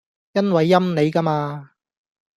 [0.33, 1.73] 因為陰你㗎嘛